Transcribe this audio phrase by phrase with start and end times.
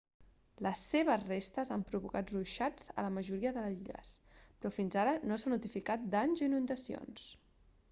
[0.67, 5.15] les seves restes han provocat ruixats a la majoria de les illes però fins ara
[5.29, 7.31] no s'ha notificat danys o inundacions